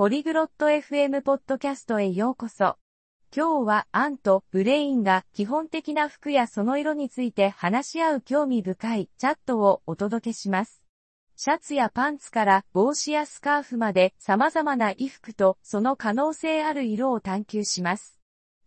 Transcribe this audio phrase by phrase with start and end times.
[0.00, 2.78] ポリグロット FM ポッドキャストへようこそ。
[3.36, 10.82] 今日はアンとブレインが基本的な服やその色について話し合う興味深いチャットをお届けします。
[11.36, 18.18] シャツやパンツから帽子やスカーフまで様々な衣服とその可能性ある色を探求します。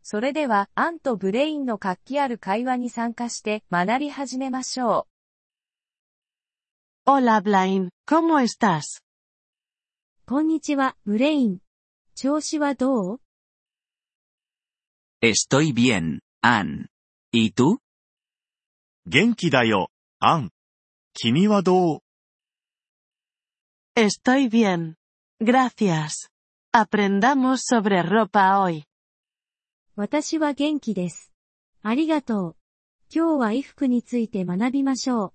[0.04, 5.08] それでは、アンとブレインの活気ある会話に参加して学び始めましょ
[7.08, 7.10] う。
[7.10, 9.02] Hola Blaine, ¿cómo estás?
[10.34, 11.60] こんにちは、ブレイン。
[12.16, 13.22] 調子はどう
[15.22, 16.88] Estoy bien, Ann.
[17.32, 17.78] ¿Y tú?
[19.06, 20.50] 元気だよ、アン。
[21.14, 22.00] 君はどう
[23.96, 24.96] Estoy bien.
[25.40, 26.32] Gracias.
[26.72, 28.86] Aprendamos sobre ropa hoy.
[29.96, 31.32] 私は元気です。
[31.84, 32.56] ありがとう。
[33.14, 35.34] 今日は衣服について学びましょう。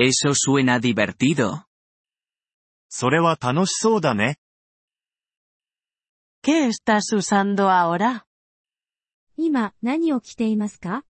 [0.00, 1.64] Eso suena divertido.
[2.96, 4.36] それは楽しそうだね。
[6.44, 8.22] ¿Qué estás usando ahora?
[9.36, 11.02] 今、何を着ていますか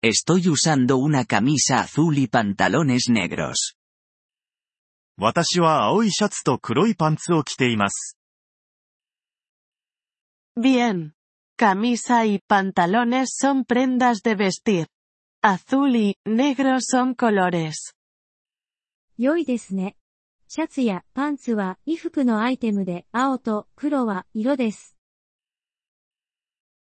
[0.00, 3.74] Estoy usando una camisa azul y pantalones negros.
[5.18, 8.16] 私は青いシャツと黒いパンツを着ています。
[10.56, 11.14] Bien.
[11.58, 14.86] Camisa y pantalones son prendas de vestir.
[15.42, 17.96] Azul y negro son colores.
[19.22, 19.96] 良いですね。
[20.48, 24.96] シャツやパンツは衣服のアイテムで青と黒は色です。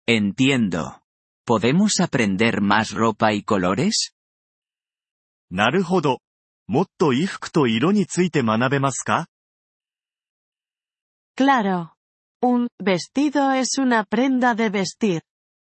[0.08, 1.02] Entiendo.
[1.46, 4.14] ¿Podemos aprender más ropa y colores?
[5.50, 6.20] なるほど。
[6.68, 9.28] もっと衣服と色について学べますか
[11.36, 11.90] Claro.
[12.42, 15.24] Un vestido es una prenda de vestir.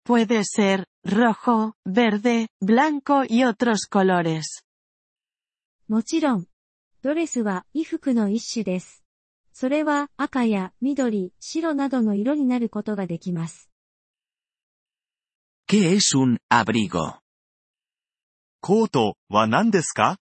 [0.04, 4.64] Puede ser rojo, verde, blanco y otros colores.
[5.88, 6.46] もちろん。
[7.00, 9.02] ドレスは衣服の一種です。
[9.54, 13.70] それは赤や緑、白などの色になることができます。
[15.66, 17.20] ¿Qué es un abrigo?
[18.60, 20.18] コートは何ですか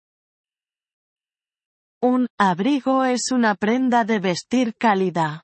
[2.02, 5.44] Un abrigo es una prenda de vestir cálida.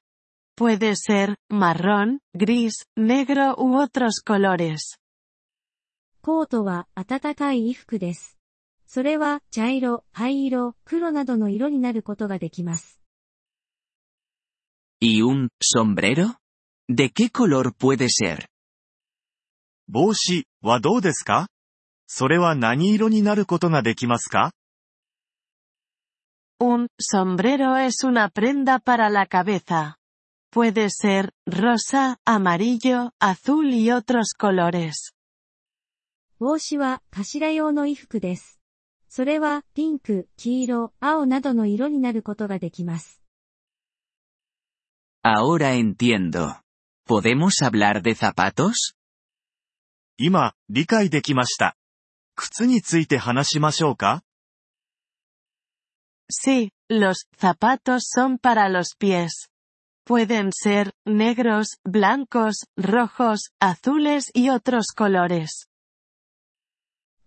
[0.56, 4.98] Puede ser marrón, gris, negro u otros colores.
[6.24, 8.37] コートは暖かい衣服です。
[8.90, 13.02] それは茶色、灰色、黒などの色になることができます。
[15.02, 16.38] ¿Y un sombrero?
[16.90, 18.48] ¿De qué color puede ser?
[19.90, 21.48] 帽子はどうですか
[22.08, 24.54] それは何色になることができますか
[26.60, 29.98] Un sombrero es una prenda para la cabeza.
[30.50, 35.14] Puede ser rosa, amarillo, azul y otros colores.
[36.40, 38.57] 帽子は頭用の衣服です。
[39.18, 43.20] それはピンク、黄色、青などの色になることができます。
[45.24, 46.62] Ahora entiendo.
[47.10, 48.94] ¿Podemos hablar de zapatos?
[50.20, 51.76] 今、理解できました。
[52.36, 54.22] 靴について話しましょうか
[56.30, 59.50] Sí, los zapatos son para los pies.
[60.06, 65.68] Pueden ser negros, blancos, rojos, azules y otros colores.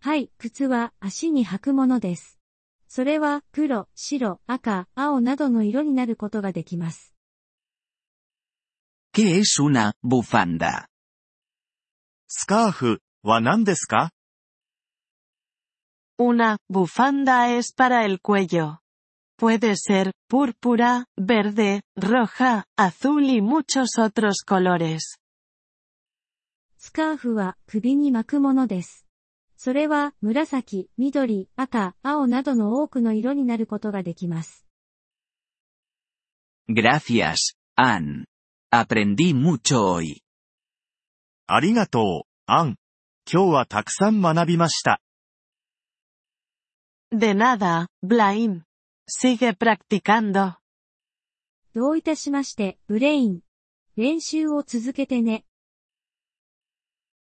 [0.02, 2.40] はい、靴は足に履くものです。
[2.88, 7.14] それは黒、白、赤、青などの色になることができます。
[9.12, 10.86] ¿Qué es una bufanda?
[12.28, 14.10] スカーフは何ですか
[16.18, 18.78] Una bufanda es para el cuello.
[19.36, 25.18] Puede ser púrpura, verde, roja, azul y muchos otros colores.
[26.78, 29.09] スカーフは首に巻くものです。
[29.62, 34.64] それは紫、緑、赤、青などの多くの色になることができます。
[36.66, 38.24] Gracias, Ann.
[38.72, 40.22] Aprendí mucho hoy.
[41.46, 42.76] ありがとう、アン。
[43.30, 45.02] 今日はたくさん学びました。
[47.12, 48.62] De nada, Blaine.
[49.10, 50.54] Sigue practicando.
[51.74, 53.40] どういたしまして、ブレイン。
[53.98, 55.44] 練習を続けてね。